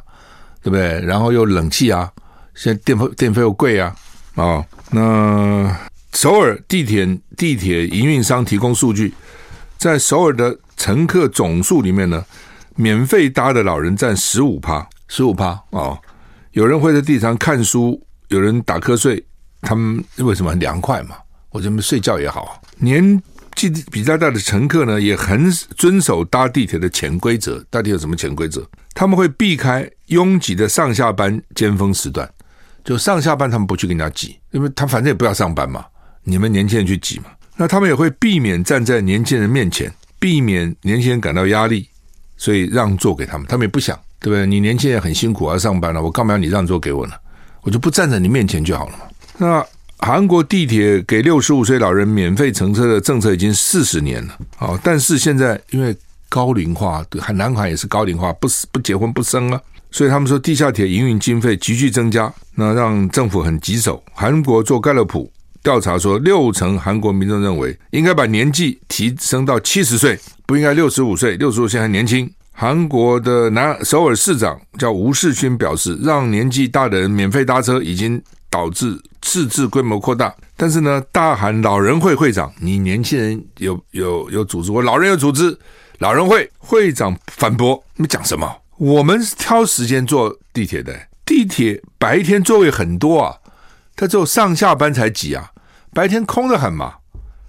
[0.62, 1.00] 对不对？
[1.02, 2.12] 然后又冷气啊，
[2.56, 3.96] 现在电费电费又贵啊，
[4.36, 5.74] 啊，那
[6.14, 9.14] 首尔地铁地铁营运商提供数据，
[9.78, 12.26] 在首尔的乘客总数里面呢，
[12.76, 15.98] 免费搭的老人占十五趴，十五趴啊，
[16.52, 19.26] 有人会在地上看书，有人打瞌睡，
[19.62, 21.16] 他们为什么很凉快嘛？
[21.52, 23.22] 我这么睡觉也好，年
[23.56, 27.64] 纪比较大的乘客呢，也很遵守搭地铁的潜规则。
[27.70, 28.68] 到底有什么潜规则？
[28.96, 32.28] 他们会避开拥挤的上下班尖峰时段，
[32.84, 35.86] 就上下班他们不去跟人家挤，因为他反正也不要上班嘛。
[36.24, 37.26] 你们年轻人去挤嘛。
[37.56, 41.88] 那他们也会避免站在年轻人面前，避免年轻人感到压力，
[42.38, 43.46] 所以让座给他们。
[43.48, 44.48] 他们也不想，对不对？
[44.48, 47.14] 你年轻人很辛苦要上班了，我干嘛要你让座给我呢？
[47.62, 49.04] 我就不站在你面前就好了嘛。
[49.38, 49.64] 那。
[50.04, 55.96] 韩国地铁给六十五岁老人免费乘车的政策已经四十年了，啊，但是现在因为
[56.28, 59.62] 高龄化，对，南韩也是高龄化，不不结婚不生啊，
[59.92, 64.04] 所以他们说地下铁营运经费急剧增加，那让政府很棘手。
[64.12, 72.28] 韩国做盖勒普调查说，六成韩国民众认为应该把年纪提升到七十岁，不应该六十五岁，六十五岁还年轻。
[72.54, 79.00] 韩国的南首尔市长叫吴世勋表示，让年纪大的人免费搭车已经导致。
[79.22, 85.58] 自治规模扩大，但是呢，大喊老人会会长，你年轻人有有有组织，我老人有组织，
[86.00, 88.58] 老人会会长反驳，你们讲什么？
[88.78, 93.38] 我们是挑时间坐地铁的，地铁白天座位很多啊，
[93.96, 95.52] 他只有上下班才挤啊，
[95.94, 96.96] 白天空得很嘛，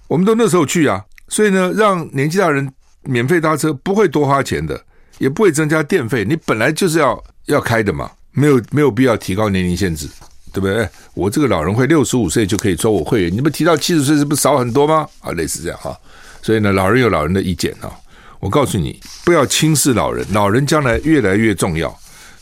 [0.07, 4.79] 我们都那时候去啊，所以呢，让年纪大人免费搭车不会多花钱的，
[5.17, 10.07] 也不会增加电费，你本来就是要要开的嘛，没有没有必要提高年龄限制。
[10.53, 10.87] 对不对？
[11.15, 15.07] 我这个老人会六十五岁就可以做我会员，你们提到七十岁是不少很多吗？
[15.19, 15.97] 啊，类似这样哈。
[16.41, 17.91] 所以呢，老人有老人的意见啊。
[18.39, 21.93] 我告诉你，不要轻视老人，老人将来越来越重要。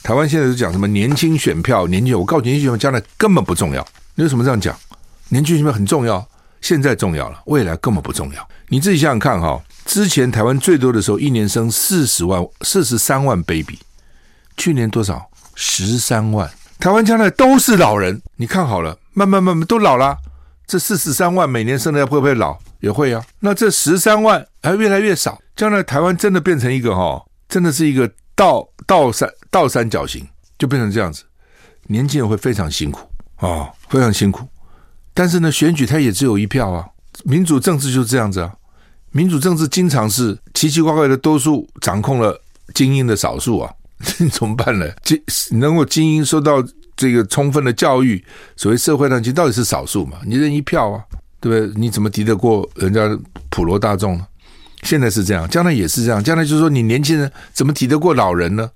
[0.04, 1.88] 台湾现在是讲什么年轻选票？
[1.88, 3.88] 年轻，我告诉你，年轻选票将来根本不重要。
[4.16, 4.76] 你为什么这样讲？
[5.30, 6.28] 年轻选票很重要，
[6.60, 8.50] 现在重要了，未来根本不重要。
[8.68, 13.78] 你自己想想看哈，之前台湾最多的时候，一年生四十万、四十三万 baby，
[14.58, 15.30] 去年多少？
[15.54, 16.50] 十三万。
[16.82, 20.18] 台湾将来都是老人，你看好了，慢慢慢慢都老了。
[20.66, 22.58] 这四十三万每年生的会不会老？
[22.80, 23.24] 也会啊。
[23.40, 31.24] 那这十三万还越来越少，将来台湾真的变成一个哈、哦，真的是一个倒倒三倒三角形，就变成这样子，
[31.84, 34.48] 年轻人会非常辛苦啊、非常辛苦。
[35.14, 36.88] 但是呢，选举它也只有一票啊，
[37.24, 38.52] 民主政治就是这样子啊，
[39.12, 42.42] 民主政治经常是奇奇怪怪的多数掌控了
[42.74, 43.72] 精英的少数啊，
[44.20, 44.86] 你 怎么办呢？
[45.04, 46.64] 精能够精英受到。
[46.98, 48.24] 这个充分的教育，
[48.56, 50.18] 所谓社会上其实到底是少数嘛？
[50.24, 51.04] 你认一票啊，
[51.40, 51.82] 对不对？
[51.82, 53.18] 你怎么敌得过人家
[53.50, 54.28] 普罗大众呢？
[54.84, 56.24] 现在是这样，将来也是这样。
[56.24, 58.70] 将来就是说，你年轻人怎么敌得过老人呢？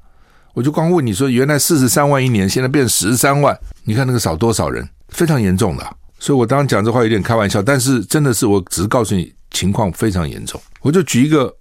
[0.56, 5.86] 我就光问你说，原来四十三万一年，现在变十三万，你看那个少多少人，非常严重的。
[6.18, 10.60] 所以我当时讲这话有点开玩笑，但是真的是，我只是告诉你情况非常严重。
[10.82, 11.54] 我就举一个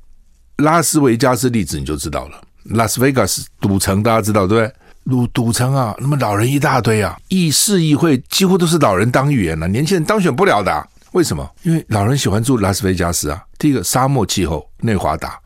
[0.59, 2.41] 拉斯维加斯例子，你就知道了。
[2.65, 4.75] 拉斯维加斯赌城，大家知道对不对？
[5.07, 10.89] 赌赌城啊，那么老人一大堆啊，议事议会几乎都是老人当议员了，年轻人当选不了的。
[11.13, 11.49] 为什么？
[11.63, 13.45] 因为老人喜欢住拉斯维加斯啊。
[13.59, 15.39] 第一个沙漠气候，内华达，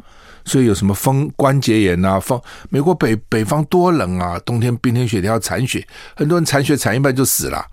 [0.45, 7.65] 所以有什么风关节炎啊，风美国北北方多冷啊，冬天冰天雪地要铲雪，很多人铲雪铲一半就死了。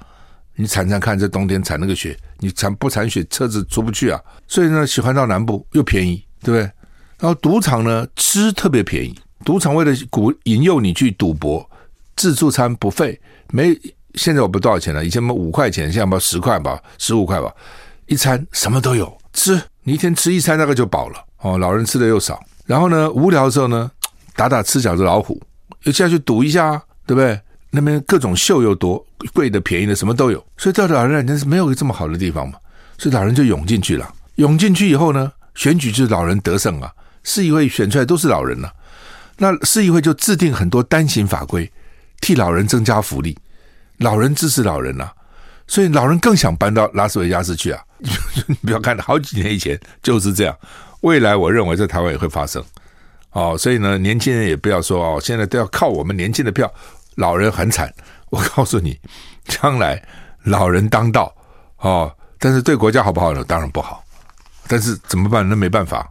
[0.56, 4.20] 你铲铲看，这冬天铲那个雪，你铲不铲雪，车子出不去啊。
[4.48, 6.62] 所以呢，喜欢到南部又便宜，对不对？
[7.20, 11.66] 然后赌场呢，吃特别便宜，赌场为了鼓引诱你去赌博。
[12.18, 13.20] 自助餐不费，
[13.52, 13.78] 没
[14.14, 17.54] 现在我不多少钱了，以前我们五块钱，现在不十块吧，十五块吧，
[18.06, 21.58] 一餐什么都有，吃你一天吃一餐大概就饱了哦。
[21.58, 23.92] 老人吃的又少，然后呢，无聊的时候呢，
[24.34, 25.42] 打打吃饺子老虎，
[25.84, 27.38] 又下去赌一下，对不对？
[27.70, 32.58] 那边各种秀又多，贵的便宜的什么都有，所以到老人那是没有这么好的地方嘛，
[32.98, 34.10] 所以老人就涌进去了。
[34.36, 36.90] 涌进去以后呢，选举就是老人得胜啊，
[37.24, 38.72] 市议会选出来都是老人了，
[39.38, 41.72] 那市议会就制定很多单行法规。
[42.22, 43.38] 替老人增加福利，
[43.98, 45.14] 老人支持老人啊，
[45.68, 47.80] 所以老人更想搬到拉斯维加斯去啊！
[48.48, 50.58] 你 不要看，好几年以前就是这样。
[51.02, 52.64] 未来我认为在台湾也会发生
[53.32, 56.74] 哦，所以呢，年轻人也不要说哦，现在都要靠我们年轻的票，
[57.16, 57.94] 老人很惨。
[58.30, 59.00] 我告诉你，
[59.46, 60.02] 将来
[60.44, 61.36] 老人当道
[61.78, 63.44] 哦，但是对国家好不好呢？
[63.44, 64.04] 当然不好。
[64.68, 65.48] 但是怎么办？
[65.48, 66.10] 那没办法，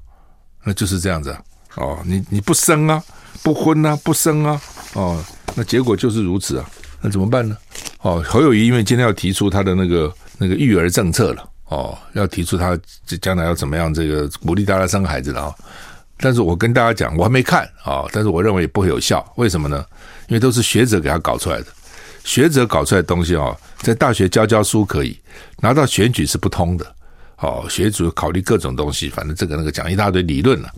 [0.63, 1.37] 那就是这样子
[1.77, 1.99] 哦。
[2.05, 3.03] 你你不生啊，
[3.43, 4.61] 不婚啊，不生啊，
[4.95, 5.25] 哦。
[5.55, 6.69] 那结果就是如此啊，
[7.01, 7.57] 那怎么办呢？
[8.01, 12.79] 哦，侯友谊因为今天要提出他的那个那个育儿政策了，哦，要提出他
[13.21, 15.55] 将来要怎么样这个鼓励大家生孩子了啊。
[16.17, 19.25] 但是我跟大家讲，我还没看啊，但是我认为不会有效。
[19.37, 19.85] 为什么呢？
[20.29, 21.67] 因为都是学者给他搞出来的，
[22.25, 25.19] 学者搞出来的东西啊，在大学教教书可以，
[25.61, 26.95] 拿到选举是不通的。
[27.45, 30.73] 哦，学主考虑各种东西，反正这个那个讲一大堆理论了。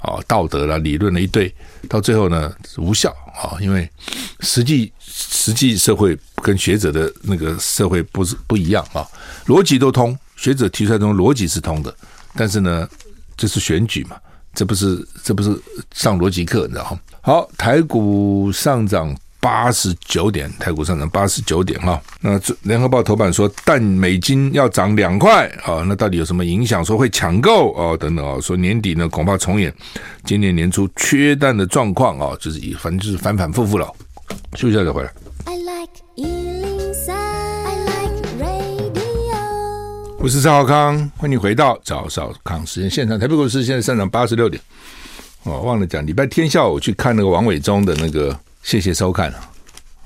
[0.00, 1.54] 啊，道德啦，理论了一堆，
[1.86, 3.86] 到最后呢无效啊，因为
[4.40, 9.06] 实际实际社会跟学者的那个社会不是不一样啊，
[9.44, 11.94] 逻辑都通，学者提出来的逻辑是通的，
[12.34, 12.88] 但是呢，
[13.36, 14.16] 这是选举嘛，
[14.54, 15.54] 这不是这不是
[15.92, 17.00] 上逻辑课，你知道吗？
[17.20, 19.14] 好，台股上涨。
[19.40, 21.98] 八十九点，台股上涨八十九点哈。
[22.20, 26.84] 那联合报头版说，但美金要涨两块啊，那到底有什么影响？
[26.84, 29.74] 说会抢购哦，等等哦，说年底呢恐怕重演
[30.24, 33.90] 今年年初缺蛋的状况啊，就是以反正就是反反复复了。
[34.56, 35.10] 休息一下再回来。
[35.46, 39.38] I like 103, I like radio。
[40.18, 43.18] 我是赵少康，欢迎回到赵少康时间现场。
[43.18, 44.62] 台北股市现在上涨八十六点。
[45.44, 48.38] 哦，忘了讲，礼拜天下午去看那个王伟忠的那个。
[48.62, 49.50] 谢谢收看啊！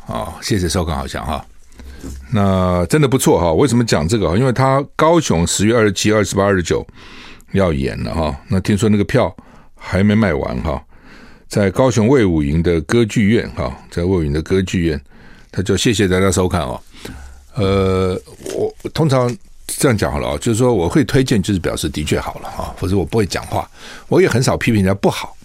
[0.07, 1.45] 哦，谢谢收看，好像哈，
[2.33, 3.53] 那真的不错哈。
[3.53, 4.37] 为什么讲这个？
[4.37, 6.87] 因为他高雄十月二十七、二十八、二十九
[7.53, 8.37] 要演了哈。
[8.49, 9.35] 那听说那个票
[9.75, 10.83] 还没卖完哈，
[11.49, 15.01] 在高雄魏武营的歌剧院哈，在魏武营的歌剧院，
[15.51, 16.81] 他就谢谢大家收看哦。
[17.55, 18.21] 呃，
[18.55, 19.35] 我通常
[19.67, 23.69] 这样讲好了啊，就是说我会推荐，就是表示的确好了哈，否则我不会讲话。
[24.09, 25.37] 我也很少批评人家不好。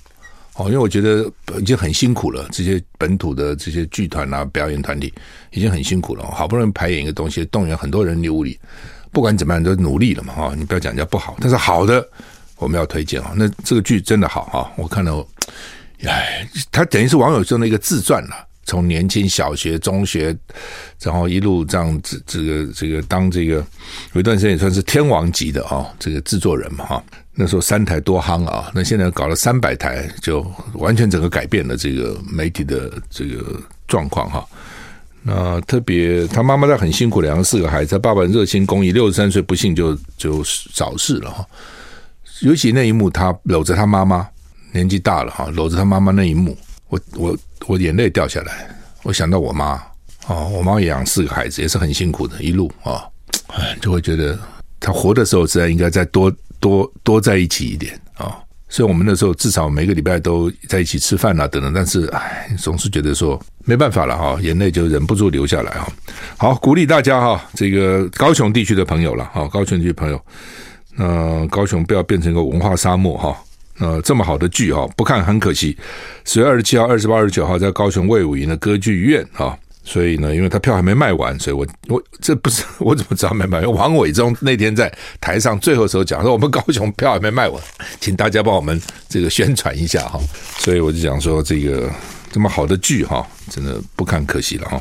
[0.59, 1.25] 哦，因为我觉得
[1.57, 5.13] 已经很辛苦了，这些本土的这些剧团啊、表演团体
[5.51, 8.59] 已经很辛苦了，好不容易排演一个东西，动员很多人力物力，
[9.09, 12.05] 不管怎么样都努力了嘛，哈，你不要讲人家不好，但是好的
[12.57, 15.25] 我们要推荐啊，那这个剧真的好哈，我看到，
[16.03, 18.48] 哎，他等于是王友忠的一个自传了。
[18.69, 20.37] 从年轻小学、中学，
[21.01, 23.55] 然后一路这样子，这个这个当这个
[24.13, 27.03] 有一段时间也算是天王级的啊，这个制作人嘛哈。
[27.33, 34.45] 那时候三台多夯啊，那现在搞了三百台，就完全整个改变了这个媒体的这个状况哈。
[35.23, 40.43] 那特别他妈妈在很辛苦，两个四个孩子，他爸爸热心公益，六十三岁不幸就就
[40.75, 41.43] 早逝了哈。
[42.41, 44.27] 尤其那一幕，他搂着他妈妈，
[44.73, 46.55] 年纪大了哈，搂着他妈妈那一幕。
[46.89, 48.69] 我我我眼泪掉下来，
[49.03, 49.81] 我想到我妈
[50.27, 53.07] 哦，我妈也养四个孩子，也是很辛苦的，一路啊，
[53.47, 54.37] 哎，就会觉得
[54.79, 58.25] 她活的时候，自然应该再多多多在一起一点啊。
[58.25, 58.35] 哦
[58.71, 65.91] 所以我们那时候至少每个礼拜都在一起吃饭啊等等，但是唉，总是觉得说没办法了哈，眼泪就忍不住流下来哈。
[66.37, 70.23] 好，鼓励大家哈，这个高雄地区的朋友了哈，高雄地区朋友，
[70.95, 73.35] 那高雄不要变成一个文化沙漠哈。
[73.79, 75.77] 呃，这么好的剧哈，不看很可惜。
[76.25, 79.57] 十月二十七号、二十八、二十九号在高雄魏武营的歌剧院哈。
[79.81, 83.73] 所以呢，因为他票还没卖完，所以我我这不是我怎么知道没卖完？
[83.73, 87.59] 王伟忠那天在台上最后时候讲说，我们高雄票还没卖完，
[87.99, 90.19] 请大家帮我们这个宣传一下哈。
[90.59, 91.89] 所以我就讲说，这个
[92.31, 94.79] 这么好的剧哈，真的不看可惜了哈。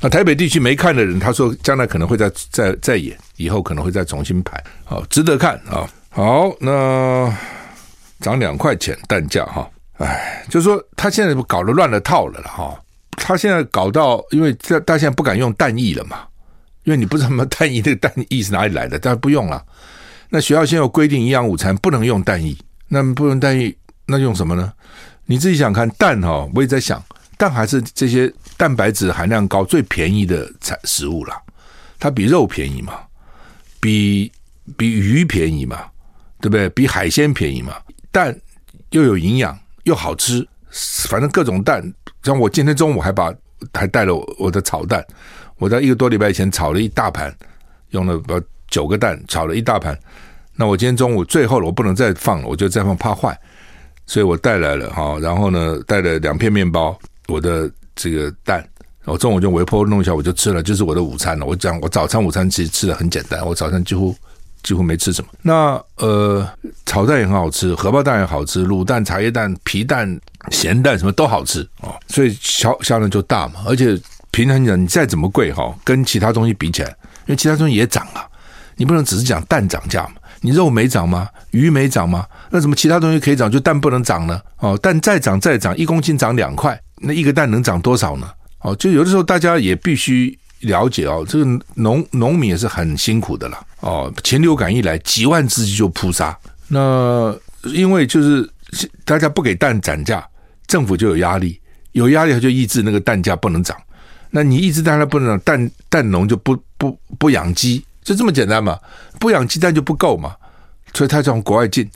[0.00, 5.88] 那台北地区没看的人，他说将来可能会再再再演，以后可能会再重新排，好值得看啊。
[6.10, 7.32] 好，那
[8.20, 12.80] 涨两块钱蛋价哈，哎，就是说他现在搞得乱了套了了哈。
[13.20, 16.26] 他现在搞到，因为他他现在不敢用蛋液了嘛，
[16.84, 19.64] 因为你不知道什么蛋液，这个蛋液是哪里来的，但不用了。
[20.30, 23.74] 那学校现在有规定，营养午餐不能用蛋液，那不能蛋液，
[24.06, 24.72] 那用什么呢？
[25.26, 27.02] 你自己想看蛋哈、我也在想，
[27.36, 31.34] 蛋还是这些蛋白质含量高、最便宜的产食物了。
[31.98, 33.00] 它比肉便宜嘛，
[33.80, 34.30] 比
[34.76, 35.84] 比鱼便宜嘛，
[36.40, 36.68] 对不对？
[36.70, 37.74] 比海鲜便宜嘛。
[38.18, 38.36] 蛋
[38.90, 40.44] 又有营养又好吃，
[41.08, 41.80] 反正各种蛋。
[42.24, 43.32] 像我今天中午还把
[43.72, 45.06] 还带了我的炒蛋，
[45.58, 47.32] 我在一个多礼拜以前炒了一大盘，
[47.90, 48.34] 用了把
[48.66, 49.96] 九个蛋炒了一大盘。
[50.56, 53.38] 那我今天中午最后了，我不能再放了，我就再放怕坏，
[54.04, 55.16] 所以我带来了哈。
[55.20, 58.68] 然后呢，带了两片面包，我的这个蛋，
[59.04, 61.46] 我中午就微波弄一下，我就吃了，就是我的午餐了。
[61.46, 64.12] 我讲我早餐午餐其实吃的很简单，我早餐几乎。
[64.68, 65.30] 几乎没吃什么。
[65.40, 66.46] 那呃，
[66.84, 71.98] 炒蛋也很好吃，荷包蛋也好吃，卤蛋、茶叶蛋、皮蛋、咸蛋什么都好吃哦。
[72.08, 73.62] 所以销销量就大嘛。
[73.64, 73.98] 而且
[74.30, 78.28] 平衡讲，你再怎么贵哈，跟其他东西比起来，因为其他东西也涨啊，
[78.76, 80.16] 你不能只是讲蛋涨价嘛。
[80.42, 81.26] 你肉没涨吗？
[81.52, 82.26] 鱼没涨吗？
[82.50, 84.38] 那怎么其他东西可以涨，就蛋不能涨呢？
[84.58, 88.30] 哦，蛋再涨再涨，一公斤涨两块，那一个蛋能涨多少呢？
[88.60, 90.38] 哦，就有的时候大家也必须。
[90.62, 94.12] 了解哦，这个农农民也是很辛苦的了哦。
[94.22, 96.36] 禽流感一来，几万只鸡就扑杀。
[96.68, 98.48] 那因为就是
[99.04, 100.26] 大家不给蛋涨价，
[100.66, 101.60] 政府就有压力，
[101.92, 103.76] 有压力他就抑制那个蛋价不能涨。
[104.30, 108.78] 那你抑制蛋价不能涨，蛋蛋农就不不不养鸡，就这么简单嘛。
[109.18, 110.36] 不养鸡蛋就不够嘛，
[110.92, 111.88] 所以他从国外进。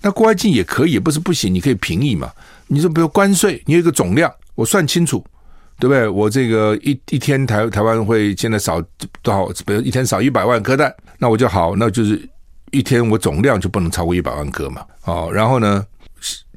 [0.00, 2.30] 那国外进也可以，不是不行，你可以平抑嘛。
[2.68, 5.22] 你说比如关税，你有一个总量，我算清楚。
[5.80, 6.06] 对不对？
[6.06, 8.80] 我这个一一天台台湾会现在少
[9.22, 9.46] 多少？
[9.64, 12.20] 比如一天少一百万颗蛋，那我就好，那就是
[12.70, 14.84] 一天我总量就不能超过一百万颗嘛。
[15.06, 15.84] 哦，然后呢，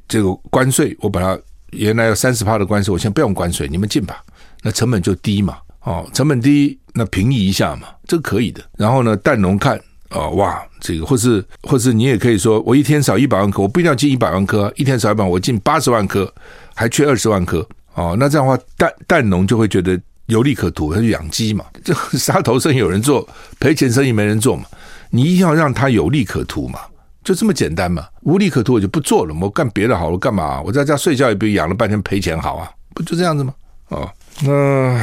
[0.06, 1.38] 这个关税我把它
[1.70, 4.22] 原来有三十趴的关税，我先不用关税，你们进吧，
[4.62, 5.56] 那成本就低嘛。
[5.84, 8.62] 哦，成本低，那平移一下嘛，这个可以的。
[8.76, 16.32] 然后呢，蛋农看哦，哇，这个或是或是你也可以说，我一天少一百万颗，我不一定要进一百万颗，一天少一百万，我进八十万颗，
[16.74, 17.66] 还缺二十万颗。
[17.94, 21.64] 哦，那这样的话，蛋蛋农就会觉得有利可图，他就养鸡嘛。
[21.84, 23.26] 这 杀头生意有人做，
[23.60, 24.64] 赔钱生意没人做嘛。
[25.10, 26.80] 你一定要让他有利可图嘛，
[27.22, 28.04] 就这么简单嘛。
[28.22, 30.60] 无利可图我就不做了，我干别的好了，干嘛？
[30.62, 33.54] 我在家睡觉也比养了半天赔钱好啊，不就这样子吗？
[33.90, 34.10] 哦，
[34.42, 34.98] 那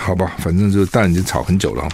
[0.00, 1.88] 好吧，反正就是蛋已经炒很久了。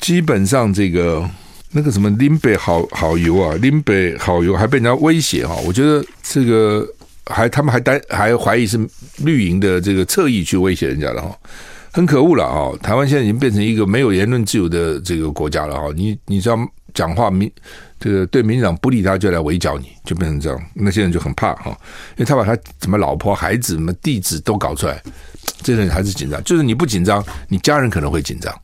[0.00, 1.26] 基本上这个
[1.70, 6.86] 那个什么林北好好油啊，林北好油还被人家威胁哈，我觉得这个。
[7.26, 8.78] 还他们还担还怀疑是
[9.18, 11.36] 绿营的这个侧翼去威胁人家了哈，
[11.92, 12.78] 很可恶了哈！
[12.82, 15.88] 台湾现在已经变成一个没有言论自由的这个国家了哈！
[15.94, 16.58] 你你只要
[16.94, 17.50] 讲话民
[17.98, 20.62] 这个对民进党不利，他就来围剿你，就变成这样。
[20.74, 21.70] 那些人就很怕哈，
[22.16, 25.02] 因为他把他什么老婆孩子什么地址都搞出来，
[25.62, 26.42] 这些人还是紧张。
[26.44, 28.54] 就是你不紧张，你家人可能会紧张。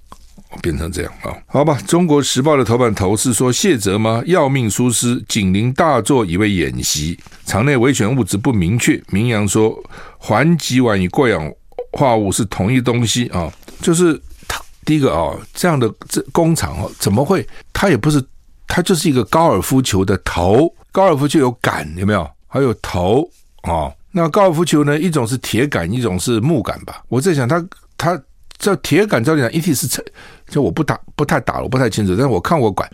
[0.61, 1.33] 变成这样啊？
[1.47, 4.23] 好吧，《中国时报》的头版头是说谢泽吗？
[4.27, 9.03] 要命疏失，警铃大作以为演习，场内危险物质不明确。
[9.09, 9.77] 明扬说
[10.19, 11.51] 环己烷与过氧
[11.93, 17.47] 化物是同一东西啊，就是他第一个啊，这样的这工厂啊，怎么会？
[17.73, 18.23] 它也不是，
[18.67, 22.29] 它就是一个高尔夫球的头，高尔夫球有杆有没有？
[22.47, 23.29] 还有头
[23.63, 23.91] 啊？
[24.11, 24.99] 那高尔夫球呢？
[24.99, 27.03] 一种是铁杆，一种是木杆吧？
[27.09, 27.65] 我在想，它
[27.97, 28.21] 它。
[28.63, 30.03] 这铁杆照理讲一体是成，
[30.49, 32.13] 就我不打不太打了，我不太清楚。
[32.13, 32.89] 但是我看过管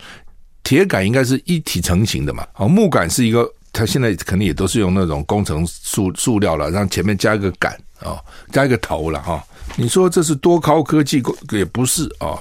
[0.63, 2.43] 铁杆应该是一体成型的嘛。
[2.55, 8.17] 哦，木杆是一个，它现在肯定也都是用那种工程塑塑料了，让前面加一个杆啊，
[8.51, 9.45] 加一个头了哈。
[9.75, 11.21] 你说这是多高科技？
[11.51, 12.33] 也不是啊。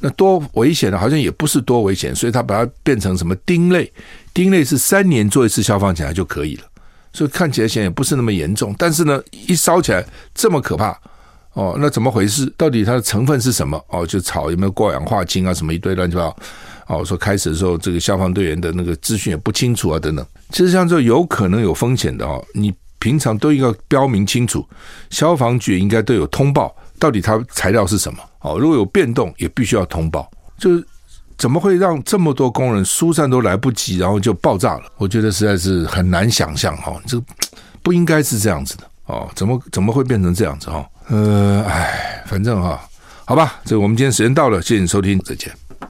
[0.00, 2.12] 那多危险的，好像也不是多危险。
[2.12, 3.90] 所以它把它变成什么丁类？
[4.34, 6.64] 丁类是三年做一次消防检查就可以了，
[7.12, 8.74] 所以看起来显然也不是那么严重。
[8.76, 10.04] 但是呢，一烧起来
[10.34, 11.00] 这么可怕。
[11.54, 12.52] 哦，那怎么回事？
[12.56, 13.82] 到底它的成分是什么？
[13.88, 16.36] 哦，就炒有没有过氧化氢啊，什么一堆乱七八糟
[16.86, 20.26] 哦，说开始的时候这个消防队员的那个资讯也不清楚啊，等等。
[20.50, 24.66] 其实像这有可能有风险的哦，你平常都应该标明清楚，
[25.10, 30.30] 消防局应该都有通报，到底它材料是什么哦，如果有变动也必须要通报。
[30.58, 30.84] 就是
[31.36, 34.84] 怎么会让这么多工人疏散都来不及，然后就爆炸了？
[34.96, 37.22] 我觉得实在是很难想象哈，这
[37.82, 40.84] 不应该是这样子的哦，怎么怎么会变成这样子哈？
[41.08, 42.80] 呃，哎，反正哈，
[43.24, 45.52] 好吧，这我们今天时间到了，谢谢你收听，再见。